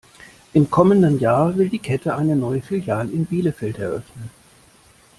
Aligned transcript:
Im 0.53 0.71
kommenden 0.71 1.19
Jahr 1.19 1.55
will 1.57 1.69
die 1.69 1.77
Kette 1.77 2.15
eine 2.15 2.35
neue 2.35 2.63
Filiale 2.63 3.11
in 3.11 3.27
Bielefeld 3.27 3.77
eröffnen. 3.77 4.31